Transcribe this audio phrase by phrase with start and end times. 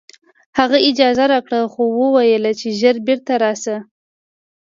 [0.57, 3.77] هغه اجازه راکړه خو وویل چې ژر بېرته راشه